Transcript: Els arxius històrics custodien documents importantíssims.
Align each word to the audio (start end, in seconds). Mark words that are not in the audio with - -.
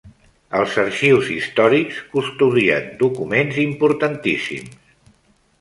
Els 0.59 0.77
arxius 0.83 1.27
històrics 1.35 1.99
custodien 2.15 2.89
documents 3.05 3.63
importantíssims. 3.67 4.77